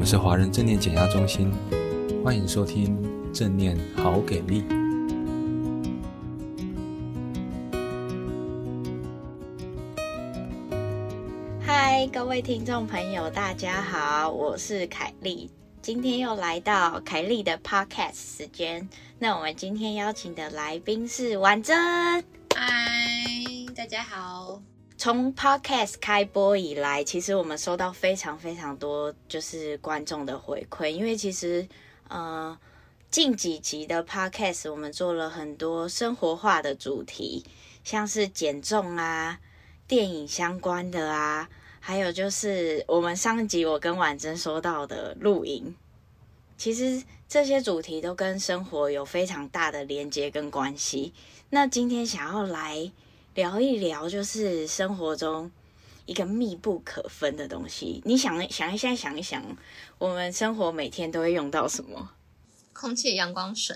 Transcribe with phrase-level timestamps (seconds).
[0.00, 1.52] 们是华人正念减压中心，
[2.24, 2.96] 欢迎收听
[3.34, 4.64] 正念好给力。
[11.60, 15.50] 嗨，各位听众朋友，大家好，我是凯丽，
[15.82, 18.88] 今天又来到凯丽的 Podcast 时间。
[19.18, 21.76] 那我们今天邀请的来宾是婉珍。
[22.56, 22.74] 嗨，
[23.76, 24.62] 大家好。
[25.00, 31.66] 从 Podcast 开播以来，其实我们收到非常非常多就是观众的回馈，因为其实
[32.08, 32.58] 呃
[33.10, 37.46] 近几集的 Podcast 我们做了很多生活化的主题，
[37.82, 39.40] 像是减重啊、
[39.88, 41.48] 电影相关的啊，
[41.80, 45.74] 还有就是我们上一集我跟婉珍说到的露营，
[46.58, 51.14] 其实这些主题都跟生活有非常大的连接跟关系。
[51.48, 52.92] 那今天想要来。
[53.40, 55.50] 聊一聊，就是生活中
[56.04, 58.02] 一个密不可分的东西。
[58.04, 59.42] 你想想一下，想一想，
[59.96, 62.10] 我们生活每天都会用到什么？
[62.74, 63.74] 空气、阳光、水。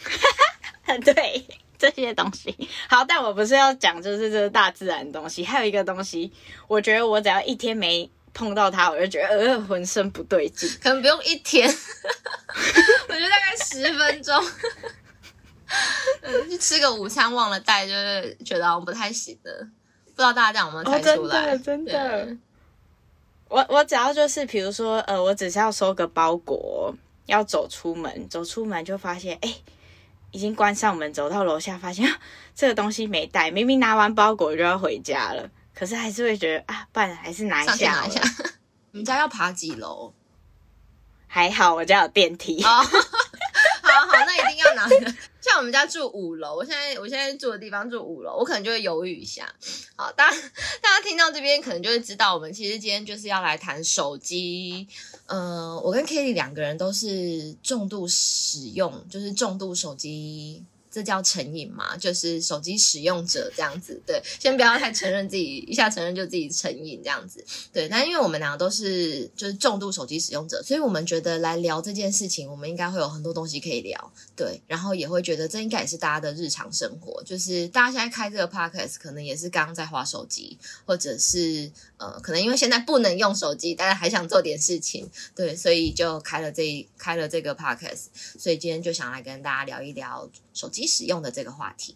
[1.04, 1.44] 对，
[1.78, 2.56] 这些东西。
[2.88, 5.44] 好，但我不是要讲，就是这个大自然的东西。
[5.44, 6.32] 还有一个东西，
[6.66, 10.66] 我觉得我只要一天没碰到它，我就觉得呃，浑身不对劲。
[10.82, 14.42] 可能不用一天， 我觉得大概十分钟。
[16.22, 19.66] 嗯， 去吃个午餐忘了带，就是觉得我不太行的。
[20.06, 21.54] 不知道大家这样有没有猜出来？
[21.54, 22.36] 哦、真的，真的。
[23.48, 26.94] 我我只要就是，比如说，呃，我只是要收个包裹，
[27.26, 29.54] 要走出门，走出门就发现，哎，
[30.30, 32.08] 已经关上门，走到楼下发现
[32.54, 33.50] 这个东西没带。
[33.50, 37.92] 明明拿完包裹就要回家了，可是还是会觉得啊，不然还是拿一下。
[37.92, 38.20] 拿一下。
[38.92, 40.12] 你们家要爬几楼？
[41.26, 42.62] 还好，我家有电梯。
[42.62, 42.68] 哦
[43.82, 45.14] 好好，那一定要拿的。
[45.44, 49.54] 像我们家住五楼，我现在我现在住的地方住五楼，我可能就会犹豫一下。
[49.94, 50.36] 好，大家
[50.80, 54.88] 大家听到这边，可能就会知道，我们其实今天就是要来谈手机。
[55.26, 60.64] 嗯、我跟 Kelly 两个人都是重度使用，就是重度手机。
[60.94, 61.96] 这叫成瘾嘛？
[61.96, 67.88] 就是手机使用者这样子，对，先不要太承认自己，一下承认就自己成瘾这样子，对。
[67.88, 74.62] 但因为我们两个都是就是重度手机使用者，所以我们觉得来聊这件事情，我们应该会有很多东西可以聊，对。
[74.68, 80.56] 然后也会觉得这应该也是大家的日常生活，就是大家现在开这个 podcast 可能也是刚刚在滑手机，
[80.86, 88.04] 或者是呃，可能因为现在不能用手机，大家还想做点事情，对，所以就开了这开了这个 podcast，
[88.38, 91.94] 所以今天就想来跟大家聊一聊手机使用的这个话题，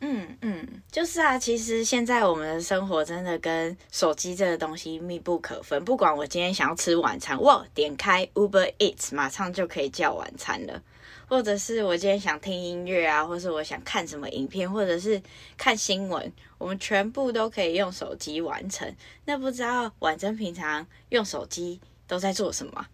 [0.00, 5.82] 嗯嗯，就是啊，其实现在我们的生活真的跟手机这个东西密不可分。
[5.84, 10.82] 不管我今天想要吃晚餐，哇，点开 Uber Eats，马上就可以叫晚餐了；
[11.28, 15.22] 或者是我今天想听音乐啊，或是我想看什么影片，或者是
[15.56, 18.92] 看新闻，我们全部都可以用手机完成。
[19.24, 22.86] 那不知道婉珍平常用手机都在做什么？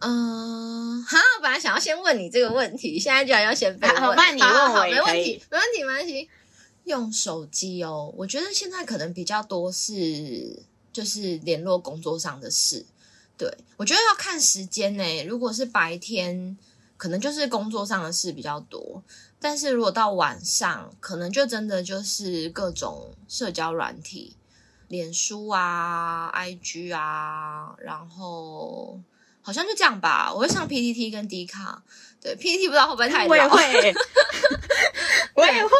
[0.00, 3.96] 嗯，好，本来想要先问你这个问题，现在居然要先被问。
[3.96, 6.28] 好，那你问我，没问题，没问题，没问题。
[6.84, 10.62] 用手机哦，我觉得现在可能比较多是
[10.92, 12.84] 就是联络工作上的事。
[13.36, 15.24] 对，我觉得要看时间呢。
[15.24, 16.56] 如果是白天，
[16.96, 19.02] 可能就是工作上的事比较多；
[19.40, 24.36] 但是如果到晚上，可能就真的就是各种社交软体，
[24.88, 29.00] 脸书啊、IG 啊，然后。
[29.46, 31.80] 好像就这样吧，我会上 PTT 跟 D 卡，
[32.20, 33.94] 对 PTT 不知道会不会太老，我也会，
[35.34, 35.70] 我也会，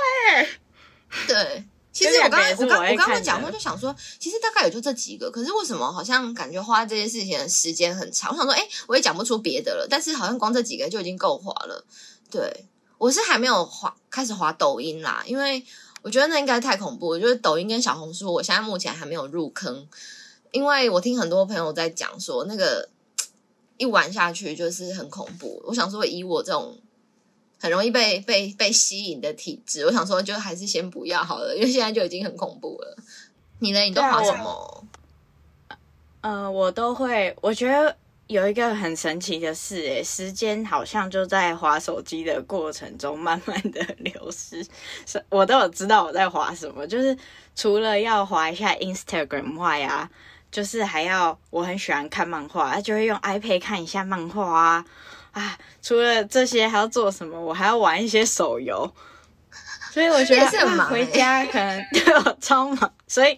[1.26, 8.30] 对，其实我刚刚我刚我刚刚讲过，就想说，其实大概也就这几个，可是为什么好像感觉花这些事情的时间很长？
[8.30, 11.84] 我想说，哎，我也讲不出别的了，但是好像光这几个就已经够花了。
[12.30, 12.66] 对，
[12.98, 15.66] 我是还没有滑开始滑抖音啦，因为
[16.02, 17.08] 我觉得那应该太恐怖。
[17.08, 19.88] 我觉得抖音跟小红书，我现在目前还没有入坑，
[20.52, 22.88] 因为我听很多朋友在讲说那个。
[23.78, 25.62] 一玩下去就是很恐怖。
[25.66, 26.78] 我想说，以我这种
[27.58, 32.96] 很容易被被被吸引的体质，我想说，就还是先不要好了，因为现在就已经很恐怖了。
[33.58, 33.80] 你呢？
[33.80, 34.84] 你都滑什么？
[36.20, 37.34] 嗯、呃，我都会。
[37.40, 37.96] 我觉得
[38.26, 44.64] 有一个很神奇的事，诶，时间好像就在滑手机的过程中慢慢的 流失。
[45.06, 47.16] 是，我都有知道我在滑什么，就是
[47.54, 50.10] 除了要滑一下 Instagram 外啊。
[50.56, 54.86] 就是还要，我很喜欢看漫画，就会用 iPad 看一下漫画啊
[55.32, 55.58] 啊！
[55.82, 57.38] 除了这些还要做什么？
[57.38, 58.90] 我还要玩一些手游，
[59.92, 62.90] 所以我觉得是回家可能 对我超忙。
[63.06, 63.32] 所以，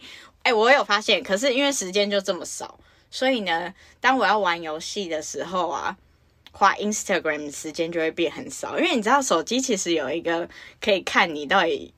[0.44, 2.78] 哎、欸，我有发现，可是因为时间就这么少，
[3.10, 5.96] 所以呢，当我要玩游戏的时候啊，
[6.52, 8.78] 花 Instagram 的时间就会变很少。
[8.78, 10.48] 因为你知道，手机其实有一个
[10.80, 11.92] 可以看你到底。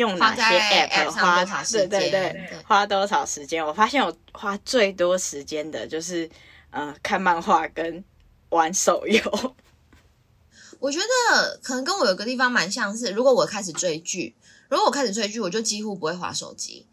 [0.00, 3.64] 用哪些 app 花，花对对对，花多少时间？
[3.64, 6.28] 我发现我花最多时间的就是
[6.70, 8.02] 呃看漫画跟
[8.48, 9.54] 玩手游。
[10.80, 14.34] 我觉得可能跟我有个地方蛮像是，如果我开始追剧，
[14.70, 16.86] 如果我开始追剧，我就几乎不会划手机，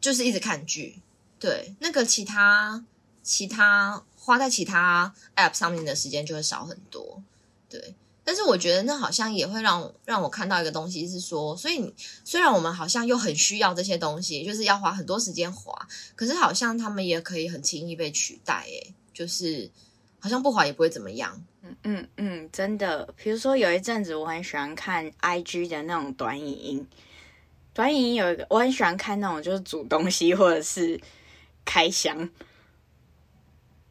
[0.00, 1.00] 就是一直看剧。
[1.40, 2.84] 对，那个其他
[3.24, 7.20] 其他花在其他 app 上面的时间就会少很多。
[7.68, 11.94] 对，但是我觉得那好像也会让让我看到一个东西是说，所以
[12.24, 15.72] 虽然我们好像又很需要这些东西，就是要花很多时间滑，
[16.16, 18.64] 可是好像他们也可以很轻易被取代。
[18.66, 19.70] 诶，就是
[20.18, 21.44] 好像不滑也不会怎么样。
[21.62, 26.86] 嗯嗯嗯，真的，比如说有一阵子我很喜欢看 IG 的那种短影音，
[27.72, 31.00] 短影音有一个我很喜欢看那种就是煮东西或者是
[31.64, 32.28] 开箱，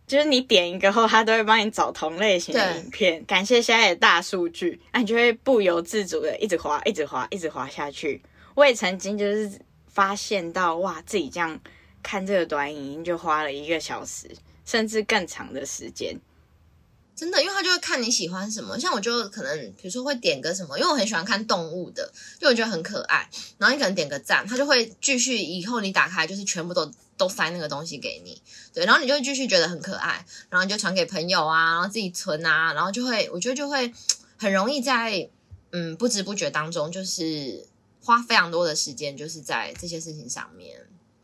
[0.05, 3.23] 就是你点一个后，它都会帮你找同类型的影片。
[3.25, 8.21] 感谢现在的大数据，那你就会不由自主的一直滑，一直滑，一直滑下去。
[8.55, 9.51] 我也曾经就是
[9.87, 11.59] 发现到哇，自己这样
[12.03, 14.29] 看这个短影音就花了一个小时，
[14.65, 16.15] 甚至更长的时间。
[17.15, 23.29] 真的，因为他就会看你喜欢什么，像我就可能比如说会点个什么，因为我很喜欢看动物的，就我觉得很可爱。
[23.59, 28.41] 然后你可能点个赞，他就会继续以后你打开就是全部都都塞那个东西给你，
[28.73, 33.93] 对，然后你就会继续觉得很可爱，然后你就传给朋友啊，然后自己存啊，然后就会我觉得就会
[34.37, 35.29] 很容易在
[35.71, 37.63] 嗯不知不觉当中就是
[38.03, 40.75] 花非常多的时间就是在这些事情上面。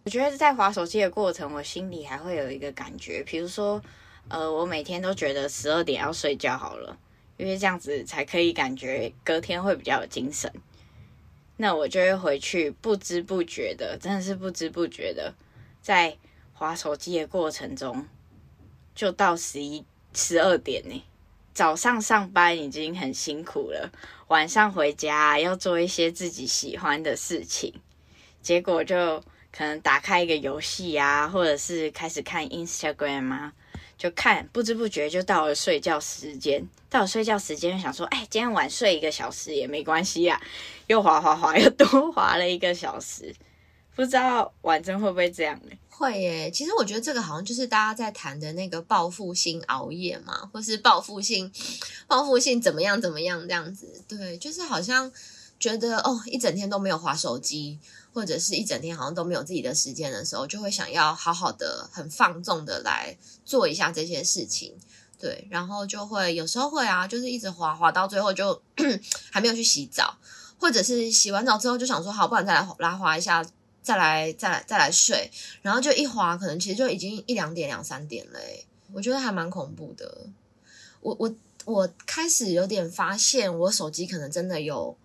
[0.05, 3.81] 我觉得在滑手机的过程，我心里还会有一个感觉，比如说。
[4.29, 6.97] 呃，我每天都觉得十二点要睡觉好了，
[7.37, 10.51] 因为这样子才可以感觉隔天会比较有精神。
[11.57, 15.33] 那我就会回去，不知不觉的，真的是不知不觉的，
[15.81, 16.15] 在
[16.53, 18.05] 滑手机的过程中，
[18.93, 19.83] 就到十一、
[20.13, 21.03] 十二点呢。
[21.53, 23.91] 早上上班已经很辛苦了，
[24.27, 27.73] 晚上回家要做一些自己喜欢的事情，
[28.41, 29.19] 结果就
[29.51, 33.53] 可能打开一个游戏啊，或者是开始看 Instagram 啊。
[33.99, 36.65] 就看，不知不觉就到了睡觉时间。
[36.89, 40.41] 到了睡觉时间，想说，哎，今天晚睡一个小时也没关系呀。
[40.87, 43.35] 又滑滑滑， 又多滑了一个小时。
[43.93, 45.75] 不知道婉珍会不会这样呢？
[45.89, 46.49] 会耶。
[46.49, 51.51] 其实我觉得这个好像就是大家在谈的那个报复性熬夜嘛，或是报复性、
[52.07, 54.01] 报复性怎么样怎么样这样子。
[54.07, 55.11] 对，就是好像
[55.59, 57.79] 觉得哦，一整天都没有滑手机。
[58.11, 63.15] 或者是一整天好像都没有自己的时间的时候，就会想要好好的、很放纵的来
[63.45, 64.75] 做一下这些事情，
[65.19, 68.59] 对，然后就会有时候会啊，就是一直滑滑到最后就
[69.31, 70.17] 还没有去洗澡，
[70.57, 73.45] 或者是洗完澡之后就想说好，不然再来拉滑一下，
[73.83, 75.31] 再来再来再来睡，
[75.61, 78.39] 然后就一滑，可能其实就已经一两点、两三点了，
[78.91, 80.25] 我觉得还蛮恐怖的。
[81.01, 81.33] 我我
[81.65, 84.97] 我开始有点发现，我手机可能真的有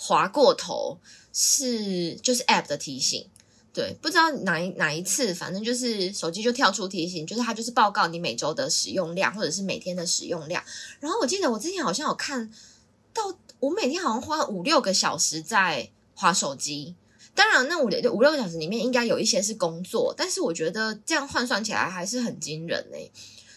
[0.00, 0.98] 滑过头。
[1.32, 3.24] 是，就是 App 的提醒，
[3.72, 10.60] 对，不知道哪一哪一次，反正就是手机就跳出提醒，就是它就是报告你每周的使用量或者是每天的使用量。
[10.98, 12.52] 然后我记得我之前好像有看
[13.14, 13.22] 到，
[13.60, 16.96] 我每天好像花五六个小时在滑手机。
[17.32, 23.08] 当然，那五六五六个小时里面应该有一些是工作，但是我觉得这样换算起来还是很惊人诶、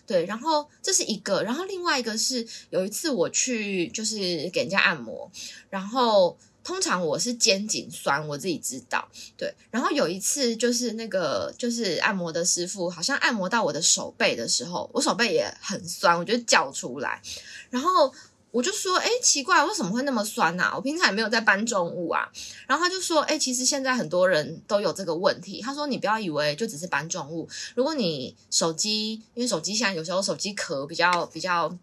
[0.05, 5.31] 对，然后这是一个，然后另外一个是有一次我去就是给人家按摩，
[5.69, 6.37] 然后。
[6.65, 9.05] 通常我是肩颈酸，我自己知道。
[9.35, 17.21] 对，然后有一次就是那个就是按摩的师傅，好像按摩到我的手背的时候，我手背也很酸，我就叫出来。
[17.69, 18.09] 然后
[18.53, 20.71] 我就说：“哎，奇怪，为什么会那么酸啊？
[20.75, 22.31] 我平常也没有在搬重物啊。”
[22.65, 31.75] 然后他就说：“哎，其实现在很多人都有这个问题。”他说：“你不要以为就只是搬重物，如果你手机，因为手机现在有时候手机壳比较比较。”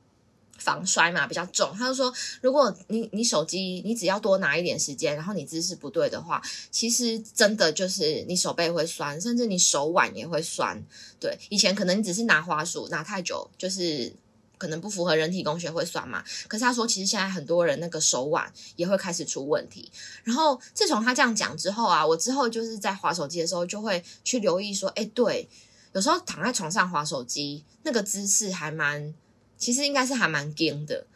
[0.61, 2.13] 防摔嘛，比较重，他就说，
[2.43, 6.39] 如果你你手机你只要多拿一点时间，然后你姿势不对的话，
[6.71, 10.79] 其实真的就是你手背会酸，甚至你手腕也会酸。
[11.19, 14.13] 对，以前可能你只是拿滑鼠拿太久，就是
[14.61, 16.23] 可能不符合人体工学会酸嘛。
[16.47, 19.91] 可是他说，其实现在很多人那个手腕也会开始出问题。
[20.23, 25.49] 然后自从他这样讲之后啊，我之后就是在滑手机的时候就会去留意说，诶，对，
[25.95, 29.15] 有时候躺在床上滑手机，那个姿势还蛮。
[29.57, 31.07] 其实应该是还蛮硬的，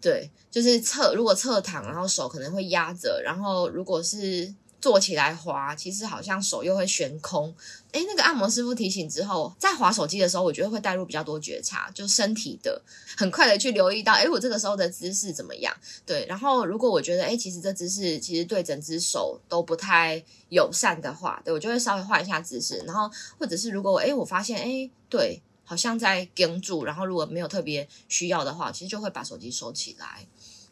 [0.00, 4.52] 对，就是侧如果侧躺，然后手可能会压着，然后如果是
[4.86, 7.52] 坐起来滑，其实好像手又会悬空。
[7.90, 12.80] 诶，那个按摩师傅提醒之后，在滑手机的时候，我觉得会带入比较多觉察，就身体的
[13.16, 15.76] 很快的去留意到，诶，我这个时候的姿势怎么样？
[16.06, 25.42] 对，然后如果我觉得，诶，其实这姿势其实对整只手都不太友善的话，对，我就会稍微换一下姿势，然后或者是如果我，诶，我发现，诶，对。
[25.68, 30.24] 好像在盯住，然后如果没有特别需要的话，其实就会把手机收起来。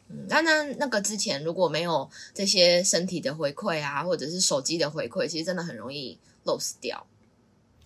[0.07, 7.07] 嗯，那那那个之前如果没有这些身体的回馈啊，或者是手机的回馈，其实真的很容易 lose 掉。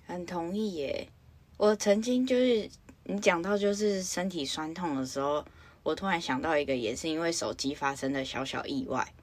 [0.06, 1.08] 很同意耶，
[1.56, 2.70] 我曾经就是
[3.06, 5.46] 你讲到就是身体酸痛的时候，
[5.82, 9.14] 我突然想到一个，也是因为手机发生的小小意外。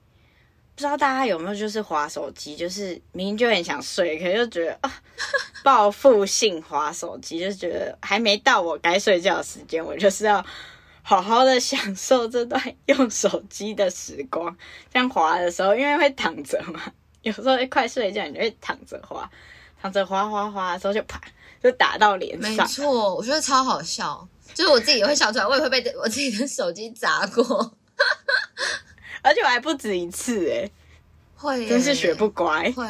[0.73, 5.03] 不知道大家有没有就是滑手机，就是明明就很想睡，可是就觉得啊，
[5.63, 10.43] 报复性滑手机，就觉得还没到我该睡觉的时间，我就是要。
[11.09, 14.53] 好好的享受这段用手机的时光，
[14.91, 16.81] 这样滑的时候，因为会躺着嘛，
[17.23, 19.29] 有时候会快睡觉，你就会躺着滑，
[19.81, 21.21] 躺着滑滑滑的时候就啪
[21.63, 22.51] 就打到脸上。
[22.51, 27.41] 没错，我觉得超好笑，就是我自己也会笑出来，我也会被我自己的手机砸过，
[29.23, 30.69] 而且我还不止一次诶，
[31.37, 32.69] 会耶，真是学不乖。
[32.73, 32.85] 会，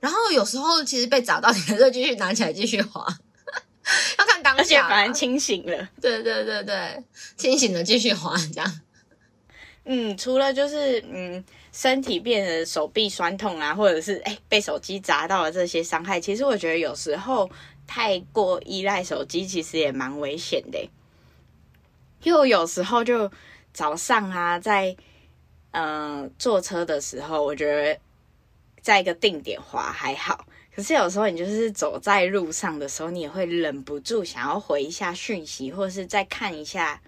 [0.00, 3.06] 然后有时候其实被砸到，你还是继续拿起来继续滑。
[4.18, 5.88] 要看当下，而且反而清醒了。
[6.00, 7.04] 对对对对，
[7.36, 8.80] 清醒了继续滑这样。
[9.84, 11.42] 嗯，除了就是嗯，
[11.72, 17.50] 身体变得手臂酸痛啊，或者是哎被手机砸到了这些伤害，其实我觉得有时候
[17.86, 20.78] 太过依赖手机，其实也蛮危险的。
[22.22, 23.30] 因为我有时候就
[23.72, 24.94] 早上啊，在
[25.72, 27.98] 嗯、呃、坐车的时候，我觉得
[28.82, 30.46] 在一个定点滑还好。
[30.80, 36.98] 可是有时候你就是走在路上的时候，你也会忍不住想要回一下讯息，或者是再看一下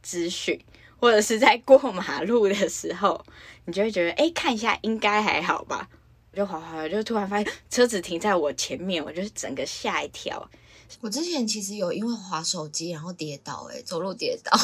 [0.00, 0.64] 资讯，
[1.00, 3.20] 或者是在过马路的时候，
[3.64, 5.88] 你就会觉得，哎，看一下应该还好吧？
[6.30, 10.48] 我就滑滑，就突然发现车子停在我前面，我就是整个吓一跳。
[11.00, 14.56] 我之前其实有因为滑手机然后跌倒，哎，走路跌倒。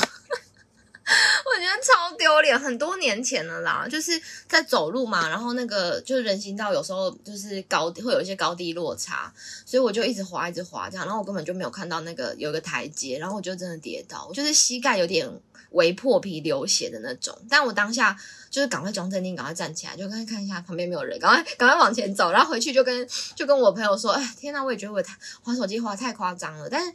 [1.44, 4.12] 我觉得超丢脸，很多年前了啦，就是
[4.49, 9.32] 在走路嘛，然后那个就是人行道，有时候就是高会有一些高低落差，
[9.66, 15.28] 所以我就一直滑，一直滑这样，然后我根本就没有看到那个有一个台阶，然后我就真的跌倒，我就是膝盖有点
[15.73, 18.16] 微破皮流血的那种，但我当下
[18.49, 26.92] 就是赶快装镇定，赶快站起来，就赶快看一下旁边没有人，赶快赶快往前走，然后回去就跟就跟我朋友说，哎，天哪，我也觉得我太滑手机滑太夸张了，但是。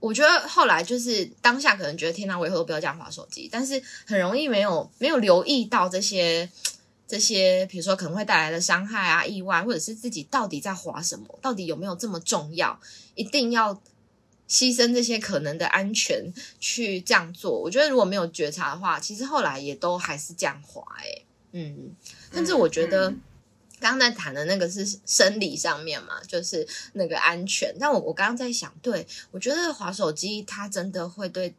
[0.00, 6.48] 我觉得后来就是当下可能觉得天哪，我以后都不要这样滑手机，但是很容易没有没有留意到这些
[7.06, 12.80] 这些，比如说可能会带来的伤害啊、意外，或者是自己到底在滑什么，到底有没有这么重要，
[13.14, 13.74] 一定要
[14.48, 17.60] 牺牲这些可能的安全去这样做。
[17.60, 21.90] 我觉得如果没有觉察的话，其实后来也都还是这样滑，欸，嗯，
[22.32, 23.12] 甚至我觉得。
[23.80, 27.74] 刚刚在谈的那个是生理上面嘛，就是那个安全。
[27.80, 31.54] 但我我刚刚在想，对，我觉得滑手机它真的会对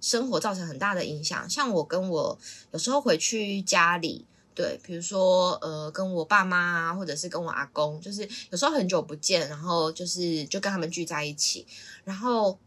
[0.00, 1.48] 生活造成很大的影响。
[1.48, 2.38] 像我跟我
[2.72, 11.66] 有时候回去家里，对，比如说呃跟我爸妈啊，或者是跟我阿公，就是有时候很久不见，然后就是就跟他们聚在一起，
[12.04, 12.58] 然后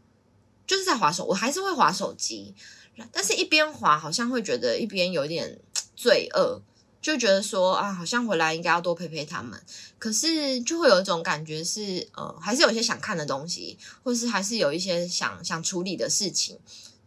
[0.66, 2.56] 就是在滑手，我还是会滑手机，
[3.12, 5.60] 但是一边滑好像会觉得一边有点
[5.96, 6.60] 罪恶。
[7.06, 9.62] 就觉得说啊，好像回来应该要多陪陪他们，
[10.00, 16.58] 可是就会有一种感觉是，呃，还是有一些想看的东西，或是还是有一些想想处理的事情，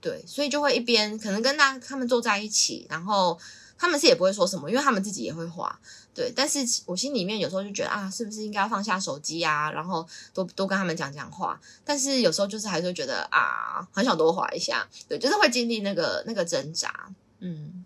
[0.00, 3.36] 对，所以就会一边可能跟他他们坐在一起，然后
[3.76, 5.76] 他们是也不会说什么，因为他们自己也会滑，
[6.14, 17.84] 对，但是我心里面有时候就觉得啊，是不是应该要放下手机啊，然后多多跟他们讲讲话，但是有时候就是还是觉得啊，很想多滑一下，对，就是会经历那个那个挣扎，嗯。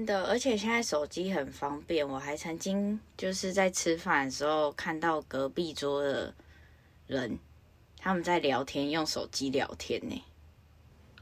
[0.00, 2.08] 真的，而且现在手机很方便。
[2.08, 6.32] 我还曾经就是在吃饭的时候看到隔壁桌的
[7.06, 7.38] 人
[7.98, 10.24] 他们在聊天，用手机聊天呢。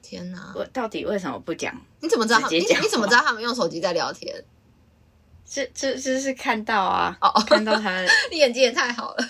[0.00, 0.52] 天哪！
[0.54, 1.76] 我到底为什么不讲？
[1.98, 2.48] 你怎么知道？
[2.48, 4.44] 你你怎么知道他们用手机在聊天？
[5.44, 7.18] 这这这是看到啊！
[7.20, 9.28] 哦哦，看到他， 你眼睛也太好了。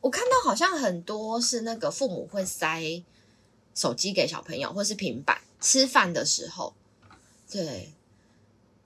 [0.00, 2.82] 我看到好像很多是那个父母会塞
[3.76, 6.74] 手机给小朋友，或是平板，吃饭的时候。
[7.50, 7.92] 对，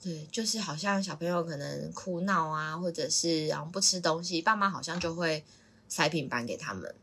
[0.02, 5.42] 对，就是好像小朋友可能哭闹啊，或者是然后不吃东西，爸妈好像就会
[5.88, 6.94] 塞平板给他们。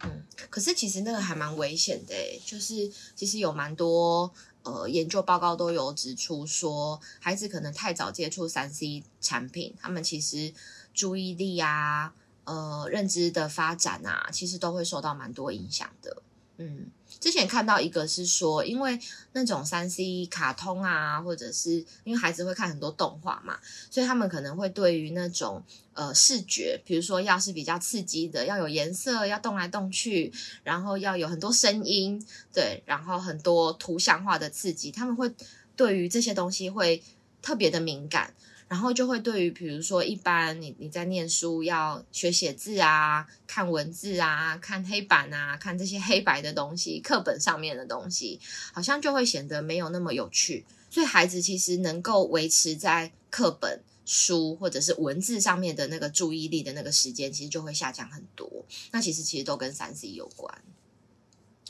[0.00, 10.52] 嗯，可是其实那个还蛮危险的，就是其实有蛮多呃研究报告都有指出说，孩子可能太早接触三 C 产品，他们其实
[10.94, 16.22] 注意力啊、呃认知的发展啊，其实都会受到蛮多影响的。
[16.58, 16.90] 嗯。
[17.18, 18.98] 之前看到一个是说，因为
[19.32, 23.58] 那种三 C 卡通啊，或者是因为孩子会看很多动画嘛，
[23.90, 25.62] 所以他们可能会对于那种
[25.94, 30.32] 呃视觉，比如说要是比较刺激的，要有颜色，要动来动去，
[30.62, 35.32] 然后要有很多声音，对，然后很多图像化的刺激，他们会
[35.74, 37.02] 对于这些东西会
[37.40, 38.34] 特别的敏感。
[38.68, 48.40] 然后就会对于比如说一般你你在念书要学写字啊、看文字啊、看黑板啊、看这些黑白的东西、课本上面的东西，
[48.72, 50.64] 好像就会显得没有那么有趣。
[50.90, 58.64] 所以孩子其实能够维持在课本书或者是文字上面的那个注意力的那个时间，其实就会下降很多。
[58.92, 60.52] 那其实其实都跟三 C 有关。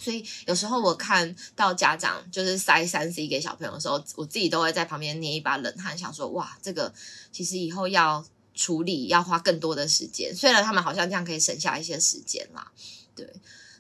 [0.07, 6.95] 所以有时候我看到家长就是塞三 C 给小朋友的时候，我自己都会在旁边捏一把冷汗，想说哇，这个
[7.33, 10.33] 其实以后要处理要花更多的时间。
[10.33, 12.71] 虽然他们好像这样可以省下一些时间啦，
[13.17, 13.29] 对，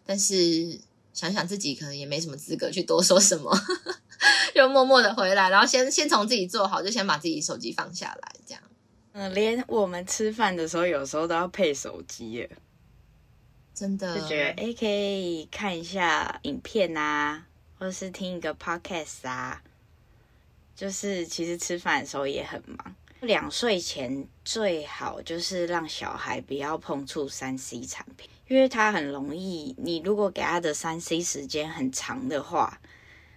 [0.04, 0.80] 但是
[1.14, 3.56] 想想自己可能也没什么资格去多说什么，
[4.52, 8.60] 就默默的回来，然后先先从自己做好，就先把自己手机放下来，这样。
[9.12, 12.50] 嗯，连我们吃饭的时候，有时候都要配手机耶。
[13.76, 17.44] 真的就觉得哎，可以看一下影片啊，
[17.78, 19.62] 或者是听一个 podcast 啊。
[20.74, 22.94] 就是其实吃饭的时候也很忙。
[23.20, 32.80] 两岁前最好就是让小孩不要碰触三 C 产品，因为他很容易，你如果给他的三 C 时间很长的话，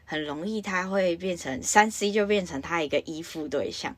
[0.05, 3.93] 很容易他会变成三 C 就变成他一个依附对象。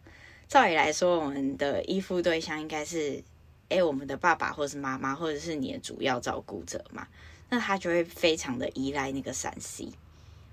[0.47, 3.23] 照理来说，我们的依附对象应该是。
[3.71, 7.07] 诶，我们的爸爸或是妈妈，或者是你的主要照顾者嘛，
[7.49, 9.87] 那他就会非常的依赖那个三 C。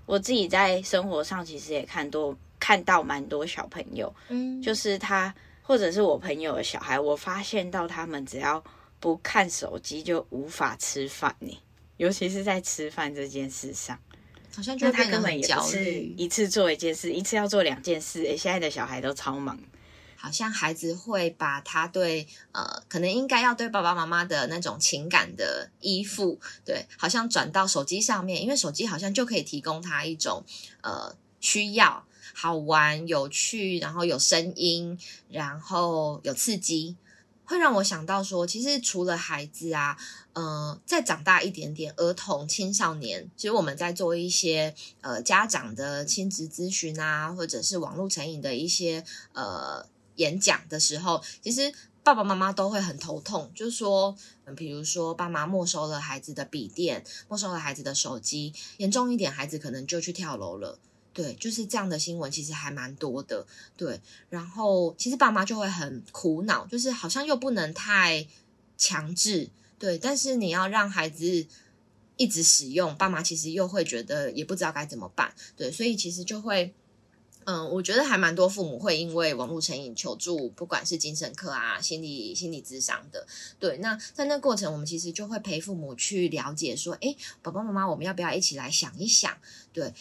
[0.05, 8.63] 我自己在生活上其实也看多看到蛮多小朋友，嗯，就是他或者是我朋友的小孩，我发现到他们只要
[8.99, 11.55] 不看手机就无法吃饭呢，
[11.97, 13.99] 尤其是在吃饭这件事上，
[14.55, 18.23] 好像就他根本也不是一次做一件事，一次要做两件事。
[18.23, 19.59] 诶，现在的小孩都超忙。
[20.21, 30.43] 好像孩子会把他对呃，可能应该要对爸爸妈妈的那种情感的依附，对，好像转到手机上面，因为手机好像就可以提供他一种
[30.81, 34.99] 呃需要好玩、有趣，然后有声音，
[35.29, 36.97] 然后有刺激，
[37.45, 39.97] 会让我想到说，其实除了孩子啊，
[40.33, 49.87] 呃，再长大一点点，儿童、青少年，其实我们在做一些呃家长的亲子咨询啊，或者是网络成瘾的一些呃。
[50.19, 51.73] 演讲的时候，其实
[52.03, 60.77] 爸爸妈妈都会很头痛，就是说，嗯，比如说爸妈没收了孩子的笔电，没收了孩子的手机，严重一点，孩子可能就去跳楼了。
[61.13, 63.45] 对，就是这样的新闻，其实还蛮多的。
[63.77, 68.27] 对，然后其实爸妈就会很苦恼，就是好像又不能太
[68.77, 71.45] 强制，对，但是你要让孩子
[72.17, 75.33] 一直使用，爸妈其实又会觉得也不知道该怎么办。
[75.55, 76.73] 对，所以其实就会。
[77.49, 83.25] 嗯，我觉得还蛮多父母会因为网络成瘾求助，不管是精神科啊、心理心理咨商的。
[83.57, 89.35] 对，那在那过程，我们其实就会陪父母去了解，说，诶，爸爸妈妈，我们要不要一起来想一想？
[89.73, 89.91] 对，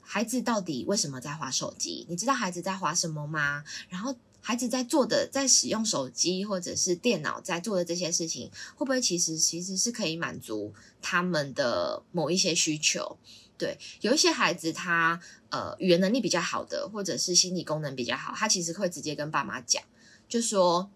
[0.00, 2.06] 孩子到底为什么在划手机？
[2.08, 3.64] 你知道孩子在划什么吗？
[3.88, 13.16] 然后孩子在做的，在使用手机或者是电脑在做的这些事情，会不会其实其实是可以满足他们的某一些需求？
[13.64, 19.82] 对，有一些孩子他呃语言能力比较好的，或者是心理功能比较好，他其实会直接跟爸妈讲，
[20.28, 20.90] 就说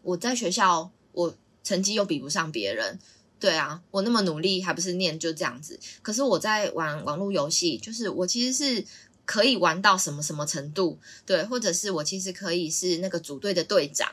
[0.00, 2.98] 我在学校我成绩又比不上别人，
[3.38, 8.86] 对啊，我那么努力还不是念就这样子，可是我在玩网络游戏，就是我其实是
[9.32, 14.06] 可以玩到什么什么程度，对，或者是我其实可以是那个组队的队长。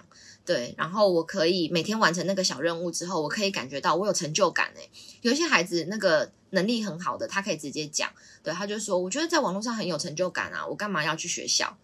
[0.45, 4.89] 对，然后我可以每天完成那个小任务之后，我可以感觉到我有成就感诶。
[5.21, 8.09] 有一些孩子那个能力很好的，他可以直接讲，
[8.41, 11.77] 对，他就说，我觉得在网络上很有成就感啊，我干嘛要去学校？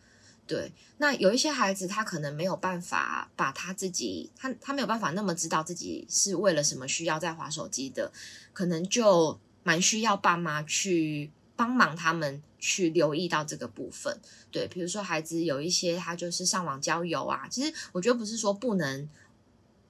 [0.47, 8.13] 对，那有一些孩子他可能没有办法把他自己，他他没有办法那么知道自己是为了什么需要在滑手机的，
[8.53, 12.41] 可能就蛮需要爸妈去帮忙他们。
[12.67, 19.07] 去留意到这个部分，对，比如说孩子有一些他就是上网交友啊，其实我觉得不是说不能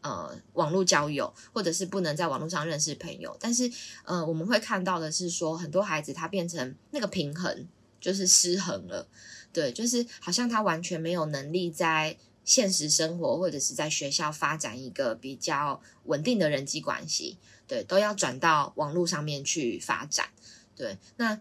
[0.02, 3.72] 呃网络交友，或者是不能在网络上认识朋友，但是
[4.04, 7.66] 呃我们会看到的是说很多孩子他变成那个平衡
[8.02, 9.08] 就是失衡了，
[9.54, 17.38] 对，就是好像他完全没有能力在现实生活或者是在学校发展一个比较稳定的人际关系，
[17.70, 20.28] 对，都要转到网络上面去发展，
[20.76, 21.40] 对，那。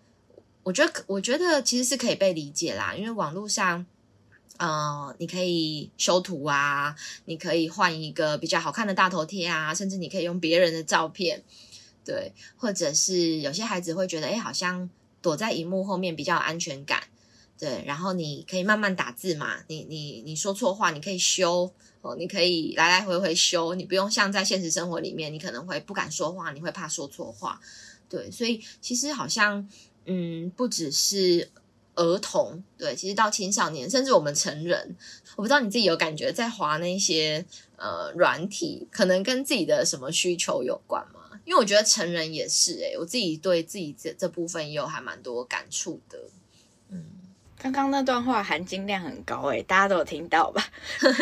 [0.65, 3.85] 我觉得，我觉得其实是可以被理解啦，因为网络上，
[4.57, 6.97] 呃，你可以修图啊，
[7.27, 11.43] 你可以换一个比较好看的大头贴啊，甚至你可以用别人的照片，
[12.03, 14.89] 对，或者是有些孩子会觉得，哎，好像
[15.21, 17.03] 躲在荧幕后面比较有安全感，
[17.59, 27.61] 对，然后你可以慢慢打字嘛，你你你说错话，你可以修哦，你可以来来回回修，你不用像在现实生活里面，你可能会不敢说话，你会怕说错话，
[28.09, 29.69] 对，所以其实好像。
[30.07, 31.51] 嗯，不只是
[31.95, 34.97] 儿童，对，其实到青少年，甚至我们成人，
[35.37, 37.45] 我不知道你自己有感觉在滑那些
[37.77, 41.21] 呃软体，可能跟自己的什么需求有关吗？
[41.45, 46.19] 因为我觉得成人也是、欸，诶我自己对自己这这部分也有还蛮多感触的。
[46.89, 47.05] 嗯，
[47.59, 50.67] 刚刚那段话含金量很高、欸，诶大家都有听到吧？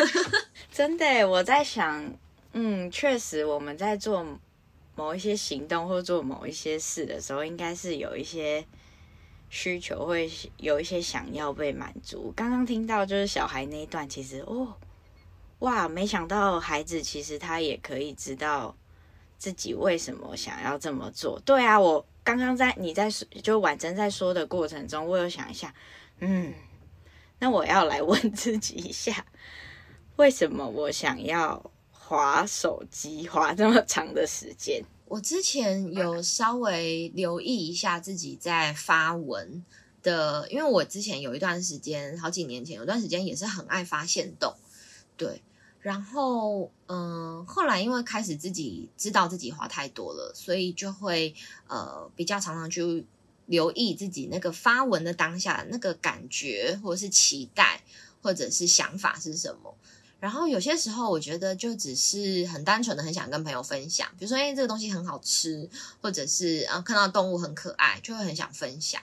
[0.71, 2.13] 真的、我在想，
[2.53, 4.25] 嗯，确实我们在做
[4.95, 8.65] 某一些行动或做某一些事的时候，应该是有一些。
[9.55, 10.27] 需求会
[10.57, 12.33] 有一些想要被满足。
[12.35, 14.73] 刚刚听到就是小孩那一段，其实哦，
[15.59, 18.75] 哇，没想到孩子其实他也可以知道
[19.37, 21.39] 自己为什么想要这么做。
[21.45, 25.71] 对啊，我刚刚在你在说，就婉珍在说的过程中，我有想一下，
[26.17, 26.51] 嗯，
[27.37, 29.23] 那我要来问自己一下，
[30.15, 31.63] 为什么我想要
[32.05, 34.83] 滑手机滑这么长的时间？
[35.07, 39.63] 我之前有稍微留意一下自己在发文
[40.01, 44.55] 的，因为我之前有一段时间，好几年前有段时间也是很爱发现动，
[45.15, 45.41] 对，
[45.79, 51.33] 然后嗯，后来因为开始自己知道自己滑太多了，所以就会
[51.67, 53.05] 呃比较常常去
[53.45, 57.83] 留意自己那个发文的当下那个感觉，或者是期待，
[58.21, 59.75] 或者是想法是什么。
[60.23, 69.01] 然后有些时候，我觉得就只是很单纯的很想跟朋友分享，比如说，哎，这个东西很好吃，或者是啊，看到动物很可爱，就会很想分享。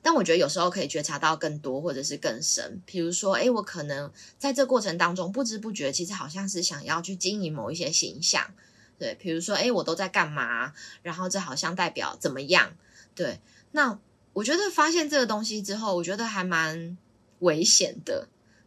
[0.00, 2.80] 但我觉得有时候可以觉察到更多，或者是更深。
[2.86, 8.54] 比如说，哎，我可能在这过程当中不知不觉，其实好像是想要去经营某一些形象，
[8.98, 10.72] 对，比如说，哎，我都在干嘛？
[11.02, 12.72] 然后这好像代表怎么样？
[13.14, 13.40] 对，
[13.72, 13.98] 那
[14.32, 16.96] 我觉得发现这个东西之后，我觉得还蛮
[17.40, 18.26] 危险的。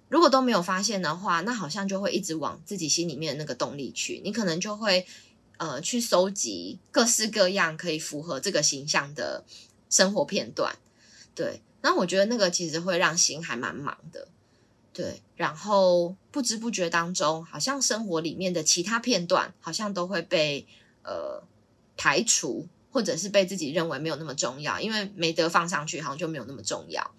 [0.10, 4.22] 如果都没有发现的话，那好像就会一直往自己心里面的那个动力去。
[4.24, 5.06] 你可能就会
[5.58, 9.44] 呃去搜集各式各样可以符合这个形象的
[9.90, 10.78] 生活片段，
[11.34, 11.62] 对。
[11.82, 14.28] 那我觉得那个其实会让心还蛮忙的，
[14.92, 15.22] 对。
[15.36, 20.66] 然后不知不觉当中，好像生活里面的其他片段好像都会被
[21.04, 21.44] 呃
[21.96, 27.12] 排除，或者是被自己认为没有那么重要，因为没得放上去，好像就没有那么重要。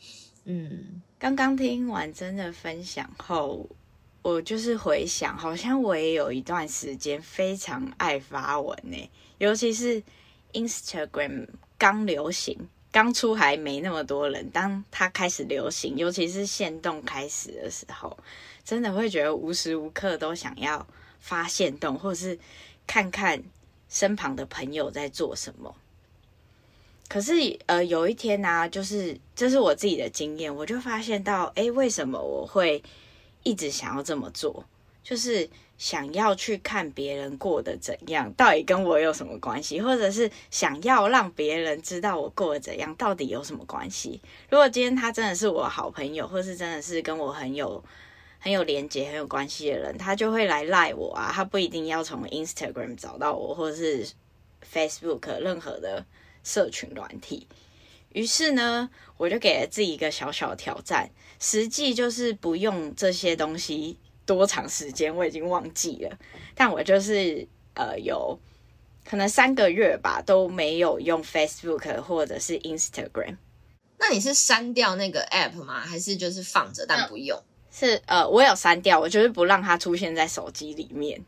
[0.44, 3.66] 嗯，刚刚听完真的分享后，
[4.20, 10.02] 我就是回想，好像我也有一段时间非常爱发文呢，尤其是
[10.52, 11.48] Instagram
[11.78, 18.14] 刚流行，刚出还没那么多人，当它开始流行，尤其是限动开始的时候，
[18.62, 20.86] 真的会觉得无时无刻都想要
[21.18, 22.38] 发限动，或者是
[22.86, 23.42] 看看
[23.88, 25.74] 身旁的朋友在做什么。
[27.08, 27.32] 可是，
[27.66, 32.82] 呃，有一天呢、就是这是我自己的经验，我就发现到，诶，为什么我会
[33.44, 34.64] 一直想要这么做？
[35.04, 39.80] 就是想要去看别人过得怎样，到底跟我有什么关系？
[39.80, 44.20] 或者是想要让别人知道我过得怎样，到底有什么关系？
[44.50, 47.82] 如果今天他真的是我好朋友，或是真的是跟我很有
[48.40, 54.08] 很有连结、很有关系的人，他就会来赖我啊，他不一定要从 Instagram 找到我，或者是
[54.74, 56.04] Facebook 任何的。
[56.46, 57.48] 社群软体，
[58.12, 66.16] 于是呢，我就给了自己一个小小的挑战，实际就是不用这些东西多长时间，我已经忘记了。
[66.54, 68.38] 但我就是呃，有
[69.04, 73.38] 可能三个月吧，都没有用 Facebook 或者是 Instagram。
[73.98, 75.80] 那你是删掉那个 App 吗？
[75.80, 77.42] 还是就是放着但不用？
[77.72, 81.20] 是呃，我有删掉，我就是不让它出现在手机里面。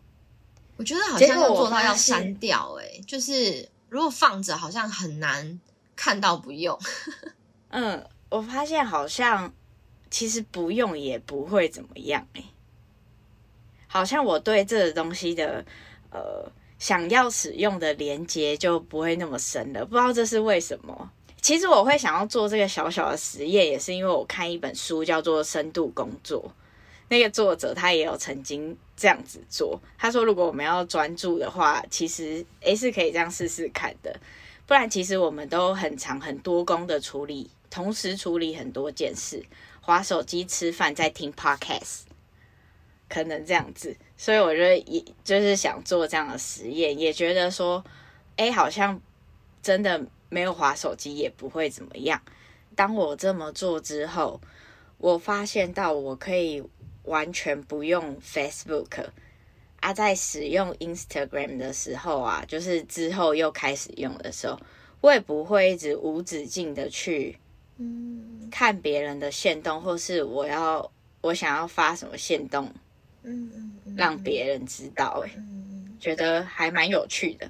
[0.76, 3.68] 我觉得好像要做到要删掉，欸，诶，就是。
[3.88, 5.61] 如果放着，好像很难
[5.96, 6.79] 看到不用。
[7.70, 9.53] 嗯，我发现好像
[10.11, 12.44] 其实不用也不会怎么样哎。
[13.87, 15.64] 好像我对这个东西的
[16.11, 21.11] 呃想要使用的连接就不会那么深了，不知道这是为什么。
[21.40, 26.42] 其实我会想要做这个小小的实验，也是因为我看一本书叫做《深度工作》，
[27.09, 28.77] 那个作者他也有曾经。
[29.01, 34.18] 这样子做，他说：“如果我们要专注的话，其实诶是可以这样试试看的。
[34.66, 39.40] 不然，其实我们都很长很多工的处理，同时处理很多件事，
[39.81, 42.01] 滑手机、吃饭、在听 podcast，
[43.09, 43.97] 可能这样子。
[44.16, 47.85] 所以，我觉得也就是想做这样的实验，也觉得说，
[48.35, 49.01] 诶，好像
[49.62, 52.21] 真的没有滑手机也不会怎么样。
[52.75, 54.40] 当我这么做之后，
[54.97, 56.64] 我发现到我可以。”
[57.09, 59.09] 完全不用 Facebook
[59.81, 64.59] 啊，在使用 Instagram 的时候啊，就是之后又开始用的时候，
[65.01, 67.38] 我也不会一直无止境的去
[68.51, 70.90] 看别人的限动，或是我要
[71.21, 72.73] 我想要发什么限动，
[73.23, 75.31] 嗯让别人知道，哎，
[75.99, 77.49] 觉得还蛮有趣的。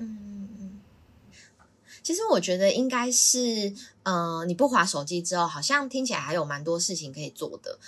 [2.02, 3.68] 其实我觉得应该是，
[4.04, 7.78] 嗯、呃，你不划手机之后，好像听起来还有蛮多事情可以做的，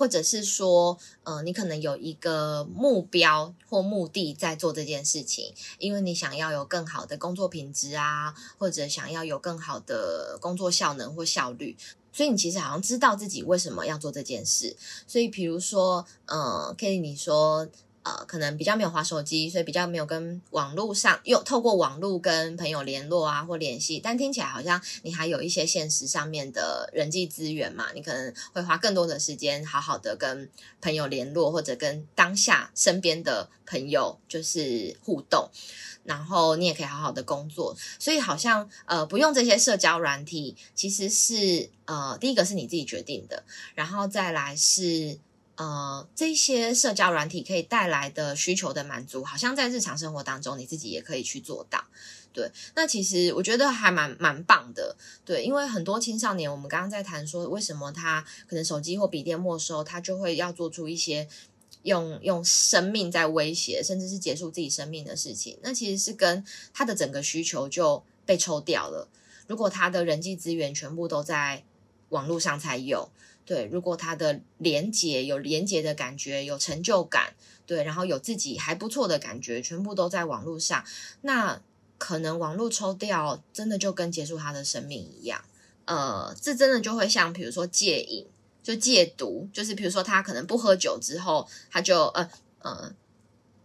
[0.00, 11.76] 或者是说，嗯、呃，你可能有一个目标或目的在做这件事情，因为你想要有更好的工作品质啊，或者想要有更好的工作效能或效率，
[12.10, 14.74] 所以你其实好像知道自己为什么要做这件事。
[15.06, 17.68] 所以，比如说，嗯、呃，Kelly 你说。
[18.10, 35.48] 呃，可能比较没有滑手机，所以比较没有跟网络上又透过网络跟朋友联络啊或联系，但听起来好像你还有一些现实上面的人际资源嘛，你可能会花更多的时间好好的跟朋友联络，或者跟当下身边的朋友就是互动，
[36.02, 43.44] 然后你也可以好好的工作，所以好像呃不用这些社交软体，其实是呃第一个是你自己决定的，
[43.74, 45.18] 然后再来是。
[45.60, 51.84] 呃，这些社交软体可以带来的需求的满足，好像在日常生活当中你自己也可以去做到。
[52.32, 54.96] 对，那其实我觉得还蛮蛮棒的。
[55.22, 61.28] 对，因为很多青少年，我们刚刚在谈说，为什么他可能手机或笔电没收，他就会要做出一些
[61.82, 65.58] 用用生命在威胁，甚至是结束自己生命的事情。
[65.60, 66.42] 那其实是跟
[66.72, 69.10] 他的整个需求就被抽掉了。
[69.46, 71.64] 如果他的人际资源全部都在
[72.08, 73.10] 网络上才有。
[73.50, 77.34] 对，如果他的连结有连结的感觉，有成就感，
[77.66, 80.84] 对，然后有自己还不错的感觉，全部都在网络上，
[81.22, 81.60] 那
[81.98, 85.42] 可能网络抽掉，真的就跟结束他的生命一样。
[85.84, 88.24] 呃，这真的就会像，比如说戒瘾，
[88.62, 92.94] 就戒毒，就是比如说他可能不喝酒之后，他就呃呃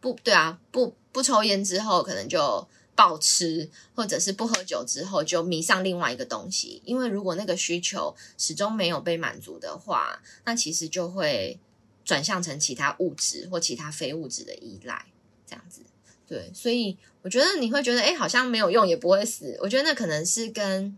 [0.02, 2.68] 不对啊，不不抽烟之后，可能就。
[2.96, 11.60] 暴吃，或者是不喝酒之后就迷上另外一个东西，因为如果那个需求始终没有被满足的话，那其实就会
[12.04, 15.06] 转向成其他物质或其他非物质的依赖，
[15.46, 15.82] 这样子。
[16.28, 19.58] 对，所以我觉得你会觉得，诶，好像没有用也不会死。
[19.62, 20.98] 我觉得那可能是跟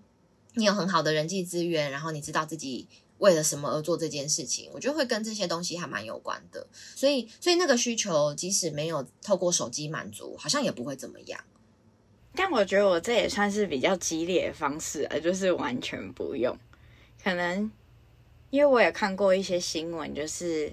[0.53, 6.65] 你有很好的人际资源，然后你知道自己为了什么而做这件事情，我觉得会跟这些东西还蛮有关的。
[6.95, 11.43] 所以，所以那个需求即使没有透过手机满足，好像也不会怎么样。
[12.38, 16.56] 但我觉得我这也算是比较激烈的方式而，就是完全不用。
[17.23, 17.69] 可能
[18.52, 20.71] 因为我也看过一些新闻，就是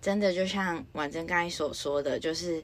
[0.00, 2.62] 真的就像婉珍刚才所说的，就是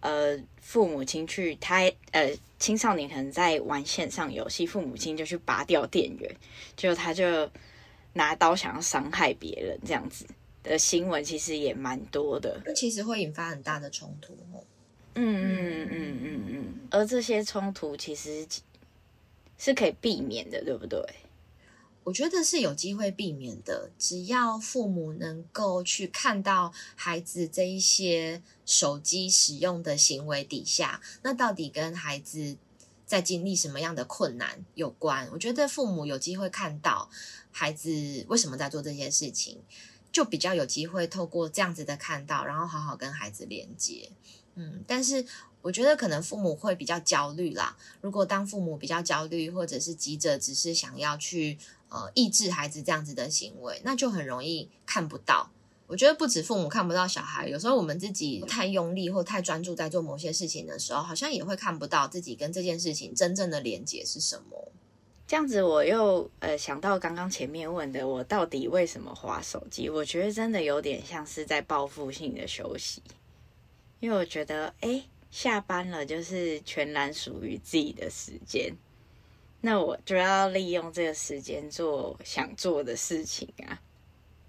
[0.00, 6.34] 呃，父母亲去他呃青少年可能在玩线上游戏，父母亲就去拔掉电源，
[6.74, 7.48] 就他就
[8.14, 10.24] 拿刀想要伤害别人这样子
[10.62, 12.60] 的新闻，其实也蛮多的。
[12.64, 14.64] 那其实会引发很大的冲突哦。
[15.14, 18.46] 嗯嗯嗯嗯嗯，而这些冲突其实
[19.58, 21.00] 是可以避免的，对不对？
[22.04, 32.56] 我觉得是有机会避免的，只要父母能够去看到孩子这一些手机使用的行为底下，那到底跟孩子
[33.06, 35.28] 在经历什么样的困难有关？
[35.30, 37.08] 我觉得父母有机会看到
[37.52, 39.60] 孩子为什么在做这些事情，
[40.10, 44.10] 就比较有机会透过这样子的看到，然后好好跟孩子连接。
[44.54, 45.24] 嗯，但是
[45.60, 47.76] 我觉得可能父母会比较焦虑啦。
[48.00, 55.50] 如果当父母比较焦虑，或者是急着只是想要去呃抑制孩子这样子的行为，那就很容易看不到。
[55.86, 64.72] 我觉得不止父母看不到小孩，有时候我们自己太用力或太专注在做某些事情的时候，好像也会看不到自己跟这件事情真正的连结是什么。
[65.26, 69.90] 这样子，我又呃想到刚刚前面问的，我到底为什么划手机？
[69.90, 73.02] 我觉得真的有点像是在报复性的休息。
[74.02, 78.74] 因为我觉得，哎，下班了就是全然属于自己的时间，
[79.60, 83.78] 那我就要利用这个时间做想做的事情啊。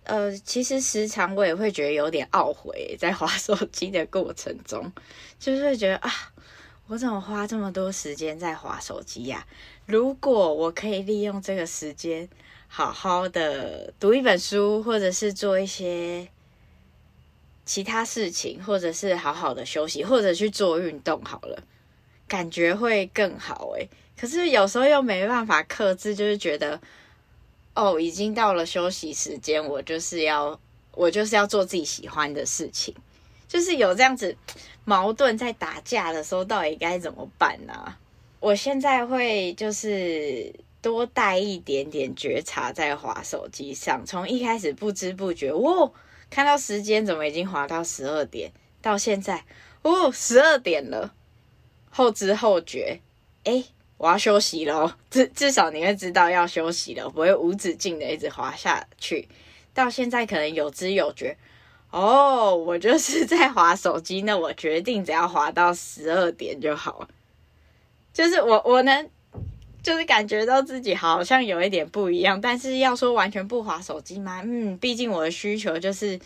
[0.06, 4.92] 呃，其实时常我也会觉得有点懊悔，在滑手机的过程中，
[5.38, 6.12] 就是会觉得啊，
[6.88, 9.46] 我怎么花这么多时间在滑手机呀？
[9.86, 12.28] 如果我可以利用这个时间，
[12.68, 16.28] 好好的读一本书，或者是做一些。
[17.66, 21.64] 其他事情，或者是好好的休息，或者去做运动好了，
[22.28, 23.88] 感觉会更好诶。
[24.18, 26.80] 可是有时候又没办法克制，就是觉得
[27.74, 30.60] 哦，已经到了休息时间，我就是要
[30.94, 32.94] 我就是要做自己喜欢的事情，
[33.48, 34.36] 就是有这样子
[34.86, 37.96] 矛盾在打架的时候，到底该怎么办呢？
[38.40, 45.92] 我现在会就是多带一点点觉察在滑手机上，从一开始不知不觉，哦。
[46.34, 49.46] 看到时间怎么已经滑到十二点，到现在
[49.84, 51.14] 哦，十二点了，
[51.92, 53.00] 后知后觉，
[53.44, 53.64] 诶，
[53.98, 59.30] 我要休息了，至至少你会知道要休息了，不会无止境的一直滑下去。
[59.76, 61.38] 到现在可能有知有觉，
[61.92, 67.08] 哦，我就是在滑手机，那我决定只要滑到十二点就好，
[68.12, 69.08] 就是我我能
[69.84, 72.42] 就是感觉到自己好像有一点不一样。
[72.42, 74.42] 但是要说完全不滑手机吗？
[74.44, 76.20] 嗯，毕竟我的需求就是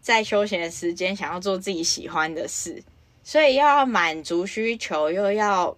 [0.00, 2.82] 在休闲的时间想要做自己喜欢的事，
[3.22, 5.76] 所以要满足需求又要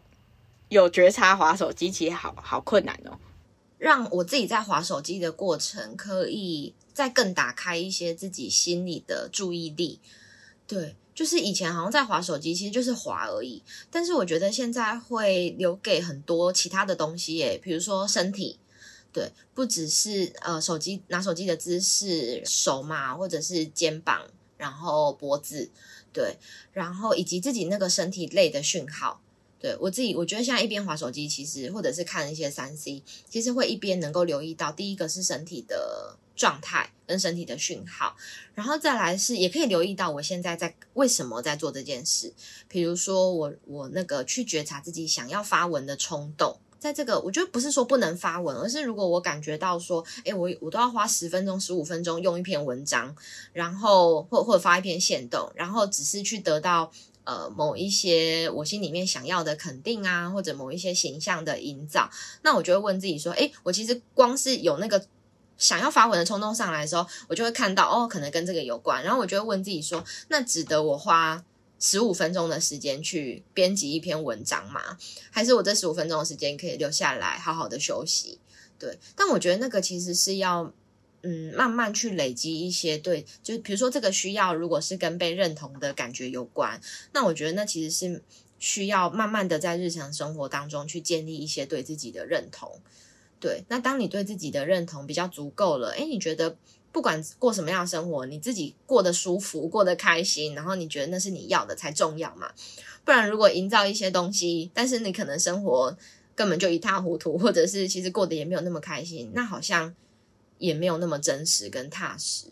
[0.68, 3.18] 有觉察滑手机，其实好好困难哦。
[3.78, 10.00] 让我自己在滑手机的过程，可以再更打开一些自己心里的注意力。
[10.66, 13.62] 对，就是以前好像在滑手机，其实就是滑而已。
[13.90, 18.58] 但是我觉得现在会留给很多其他的东西耶，比如说身体，
[19.14, 24.26] 对，不只是呃手机拿手机的姿势，手嘛，或者是肩膀，
[24.58, 25.70] 然后脖子，
[26.12, 26.36] 对，
[26.72, 29.22] 然后以及自己那个身体累的讯号。
[29.58, 38.14] 对，我自己，我觉得现在一边滑手机，其实或者是看一些三 C，其实会一边能够留意到，第一个是身体的状态跟身体的讯号，
[38.54, 42.32] 然后再来是也可以留意到我现在在为什么在做这件事，
[42.68, 53.16] 比如说我我那个去觉察自己想要发文的冲动，在这个我觉得不是说不能发文，而是如果我感觉到说，诶，我我都要花十分钟、十五分钟用一篇文章，
[53.52, 56.92] 然后或或者发一篇线动，然后只是去得到。
[57.28, 62.08] 呃，某一些我心里面想要的肯定啊，或者某一些形象的营造，
[62.42, 65.04] 那我就会问自己说，诶，我其实光是有那个
[65.58, 71.44] 想要发文的冲动上来的时候，我就会看到，哦，可能跟这个有关，然后我就会问自己说，那值得我花
[71.78, 74.98] 十五分钟的时间去编辑一篇文章吗？
[75.30, 78.38] 还是我这十五分钟的时间可以留下来好好的休息？
[78.78, 80.72] 对，但我觉得那个其实是要。
[81.22, 86.80] 嗯，慢慢去累积一些对，就是比如说这个需要，如果是跟被认同的感觉有关，
[87.12, 88.22] 那我觉得那其实是
[88.60, 92.80] 需要慢慢的在日常生活当中去建立一些对自己的认同。
[93.38, 96.56] 对，那当你对自己的认同比较足够了，诶，你觉得
[96.92, 102.50] 不管过什么样的生活，你自己过得舒服，过得开心，然后你觉得那是你要的才重要嘛？
[103.04, 105.96] 不然如果营造一些东西，但是你可能生活
[106.34, 109.94] 根本就一塌糊涂，或者是其实过得也没有那么开心，那好像。
[110.58, 112.46] 也没有那么真实跟踏实，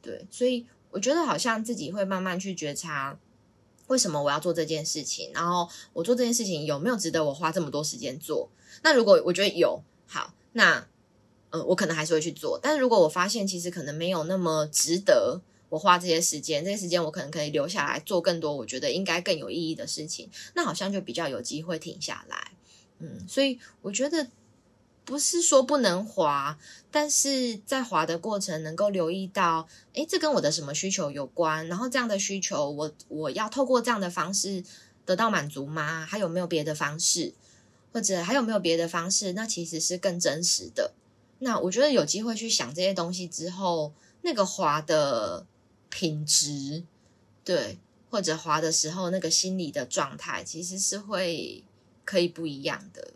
[0.00, 3.18] 对，所以我觉得好像自己会慢慢去觉察，
[3.88, 8.48] 为什么我要做这件事情，然后我做这件事情有没有值得我花这么多时间做？
[8.82, 10.84] 那如果我觉得有，好，那
[11.50, 12.58] 呃，我可能还是会去做。
[12.60, 22.52] 但是如果我发现其实可能没有那么值得我花这些时间，这些时间我可能可以留下来做更多我觉得应该更有意义的事情，那好像就比较有机会停下来。
[22.98, 24.26] 嗯，所以我觉得。
[25.02, 26.56] 不是说不能滑，
[26.88, 31.66] 但是在滑的过程能够留意到，诶，这跟我的什么需求有关？
[31.66, 34.62] 然后这样的需求，我我要透过这样的方式
[35.04, 36.06] 得到满足吗？
[36.06, 37.34] 还有没有别的方式？
[37.92, 39.32] 或者还有没有别的方式？
[39.32, 40.92] 那其实是更真实的。
[41.40, 45.46] 那我觉得有机会去想这些东西之后，那个滑的
[45.88, 46.84] 品质，
[47.44, 47.78] 对，
[48.10, 51.64] 或者滑的时候那个心理的状态，其实是会
[52.04, 53.12] 可以不一样的。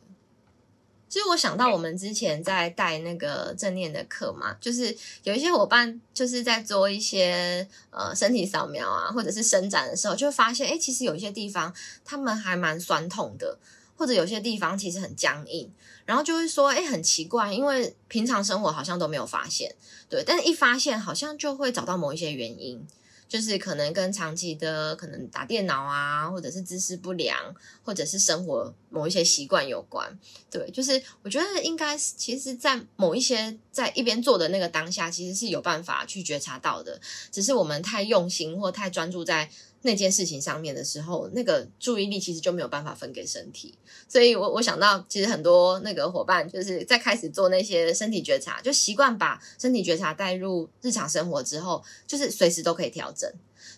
[1.06, 11.72] 其实我想到我们之前在带那个正念的课嘛，就是有一些伙伴就是在做一些呃身体扫描啊，或者是伸展的时候，就会发现，诶，其实有一些地方
[12.04, 13.56] 他们还蛮酸痛的，
[13.96, 15.70] 或者有些地方其实很僵硬，
[16.04, 19.74] 然后就会说，诶，很奇怪，因为平常生活好像都没有发现，
[20.08, 22.86] 对，但是一发现好像就会找到某一些原因。
[23.26, 27.36] 就是可能跟长期的可能打电脑啊，或者是姿势不良，
[27.82, 30.16] 或者是生活某一些习惯有关。
[30.50, 37.00] 对，就是我觉得应该是，其实，在某一些在一边做的那个当下，其实是有办法去觉察到的，
[37.32, 39.50] 只是我们太用心或太专注在。
[39.86, 43.74] 那件事情上面的时候，那个注意力其实就没有办法分给身体，
[44.08, 53.30] 所以我我想到，其实很多那个伙伴就是在开始做那些身体觉察，就习惯把身体觉察带入日常生活之后，就是随时都可以调整。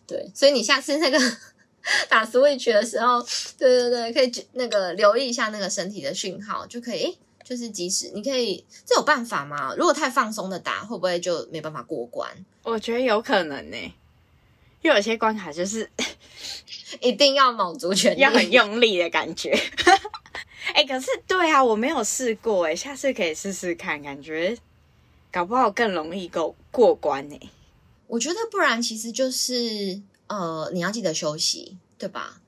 [0.07, 1.19] 对，所以你下次那个
[2.09, 3.21] 打 Switch 的时候，
[3.59, 9.75] 对对对，可以那个留意一下那个身体的讯号，就可以，就是即使你可以，这有办法吗？
[9.77, 12.31] 如果太放松的打，会不会就没办法过关？
[12.62, 13.77] 我觉得有可能呢、
[14.87, 15.90] 就有些关卡就是
[17.03, 19.51] 一定要卯足全力，要很用力的感觉。
[20.75, 24.57] 哎、欸，可是对啊，我没有试过哎，下次可以试试看，感觉
[25.33, 27.37] 搞不好更容易过过关呢。
[28.07, 32.40] 我觉得不然，其实就是呃，你要记得休息，对吧？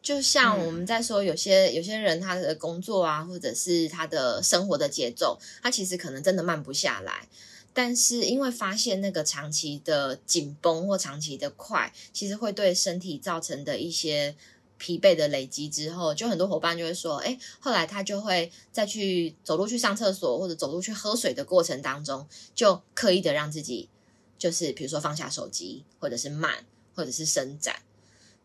[0.00, 7.26] 就像我们在说，有些、嗯、有些人他的工作啊，或者是他的生活的节奏，他其实可能真的慢不下来。
[7.72, 14.34] 但是因为发现那个长期的紧绷或长期的快，其实会对身体造成的一些
[14.76, 23.88] 疲惫的累积之后，就很多伙伴就会说，哎，后来他就会再去走路去上厕所或者走路去喝水的过程当中，就刻意的让自己
[24.36, 26.64] 就是比如说放下手机，或者是慢，
[26.94, 27.76] 或者是伸展，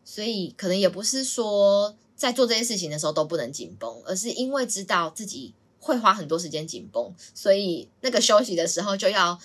[0.04, 5.52] 所以可能也不是说在做这些事情的时候都不能紧绷，而是因为知道自己。
[5.86, 9.38] 会花很多时间紧绷，所以那个休息的时候就要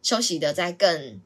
[0.00, 1.20] 休息的再更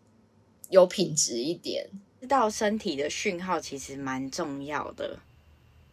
[0.71, 1.91] 有品质一点。
[2.23, 5.19] 知道身体的讯号其实蛮重要的，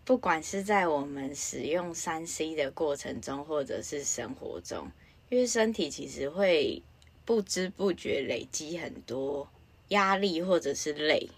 [0.06, 4.90] 不管是在我们使用三 C 的过程中，或者是生活中，
[5.30, 6.82] 因为身体其实会
[7.26, 9.50] 不知不觉累积很多
[9.90, 11.30] 压力或者是累。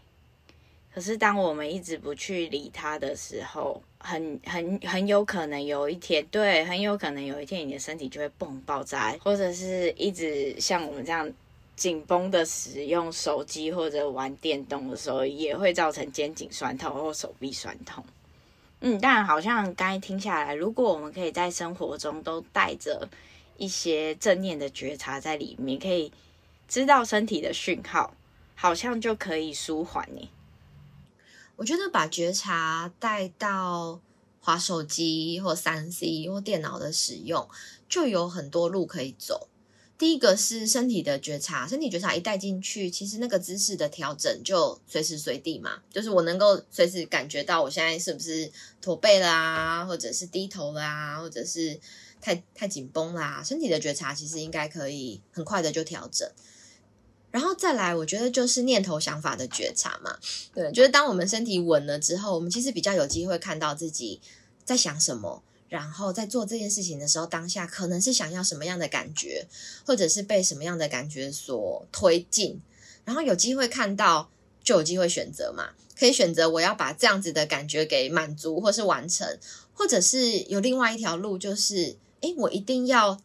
[0.94, 11.32] 可是当我们一直不去理它的时候，很很很有可能有一天，对，很有可能有一天你的身体就会蹦爆炸，或者是一直像我们这样。
[11.74, 18.04] 紧绷的使用手机或者玩电动的时候，也会造成肩颈酸痛或手臂酸痛。
[18.82, 23.10] 嗯，但好像刚才听下来，如果我们可以在生活中都带着
[23.58, 26.12] 一些正念的觉察在里面，可以
[26.68, 28.14] 知道身体的讯号，
[28.54, 30.30] 好像就可以舒缓你。
[31.56, 34.02] 我觉得把觉察带到
[34.40, 37.48] 滑手机或三 C 或电脑的使用，
[37.88, 39.48] 就有很多路可以走。
[39.98, 51.80] 第一个是身体的觉察，身体觉察一带进去，其实那个姿势的调整就随时随地嘛，就是我能够随时感觉到我现在是不是驼背啦，或者是低头啦，或者是
[52.20, 53.44] 太太紧绷啦。
[53.44, 56.28] 身体的觉察其实应该可以很快的就调整。
[57.32, 60.18] 然后再来，我觉得就是念头想法的觉察嘛，
[60.54, 64.22] 对，就是当我们身体稳了之后，我们其实比较有机会看到自己
[64.64, 65.42] 在想什么。
[65.70, 69.48] 然后在做这件事情的时候，当下可能是想要什么样的感觉，
[69.86, 72.60] 或者是被什么样的感觉所推进，
[73.06, 74.30] 然后有机会看到，
[74.62, 79.40] 就有机会选择嘛，可以选择我要把这样子的感觉给满足或是完成，
[79.74, 83.22] 或者是有另外一条路，就是，诶，我一定要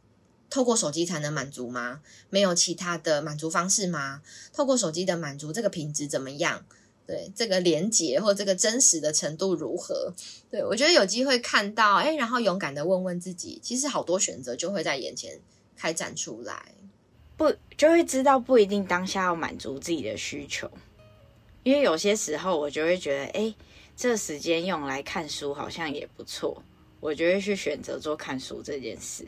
[0.49, 2.01] 透过手机才能满足吗？
[2.31, 4.23] 没有其他的满足方式吗？
[4.53, 6.65] 透过手机的满足，这个品质怎么样？
[7.07, 10.13] 对这个连结或这个真实的程度如何？
[10.51, 15.39] 对，我觉得有机会看到，哎，然后勇敢的问问自己，其实好多选择就会在眼前
[15.77, 16.75] 开展出来，
[17.37, 20.69] 不就会知道不一定当下要满足自己的需求，
[21.63, 23.55] 因为有些时候我就会觉得，哎，
[23.97, 26.61] 这时间用来看书好像也不错，
[26.99, 29.25] 我就会去选择做看书这件事，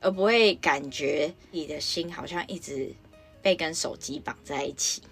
[0.00, 2.94] 而不会感觉你的心好像一直
[3.42, 5.02] 被跟手机绑在一起。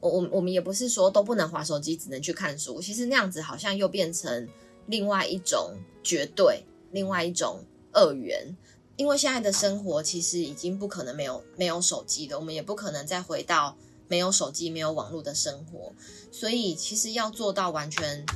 [0.00, 2.80] 我我我们也不是说都不能滑手机，只能去看书。
[2.80, 4.48] 其实那样子好像又变成
[4.86, 6.62] 另外一种绝对，
[6.92, 8.56] 另外一种二元。
[8.96, 13.76] 因为现在的生活其实已经不可能没有没有手机的，我们也不可能再回到
[14.08, 15.92] 没有手机、没有网络的生活。
[16.32, 18.26] 所以其实要做到完全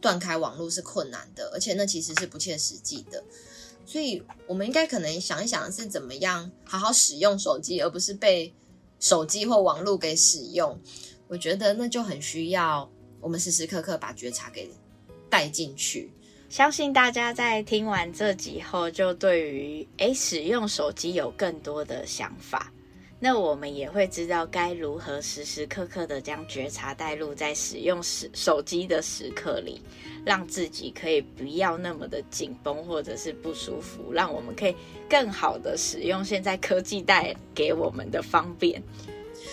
[0.00, 3.24] 断开网络是困难的，而且那其实是不切实际的。
[3.88, 8.52] 所以我们应该可能想一想是怎么样好好使用手机，而不是被。
[9.00, 10.76] 手机或网络给使用，
[11.28, 14.68] 我觉得那就很需要我们时时刻刻把觉察给
[15.30, 16.10] 带进去。
[16.48, 22.72] 相信大家在听完这集后，就对于诶使用手机有更多的想法。
[23.20, 29.82] 那我们也会知道该如何时时刻刻的将觉察带入在使用手手机的时刻里，
[30.24, 34.76] 让自己可以不要那么的紧绷或者是不舒服，让我们可以
[35.10, 38.80] 更好的使用现在科技带给我们的方便。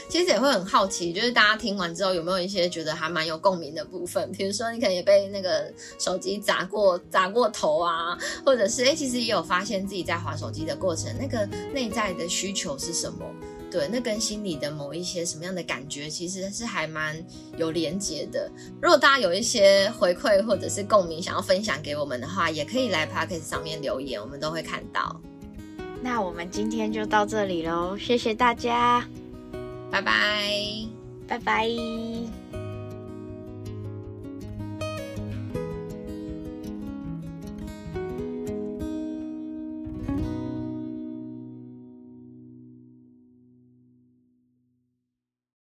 [0.07, 4.31] 其实也会很好奇，就是大家听完之后有没有一些觉得还蛮有共鸣的部分？
[4.31, 11.43] 比如说你可能也被那个手机砸过砸过头啊，或者是诶其实也有发现自己在滑手机的过程，那个
[11.73, 13.25] 内在的需求是什么？
[13.75, 17.21] 对，那跟心里的某一些什么样的感觉，其实是还蛮
[17.57, 18.49] 有连结的。
[18.81, 25.19] 如果大家有一些回馈或者是共鸣，想要分享给我们的话，也可以来 Podcast 上面留言，我们都会看到。
[26.01, 29.05] 那我们今天就到这里喽，谢谢大家，
[29.91, 30.49] 拜拜，
[31.27, 32.44] 拜拜。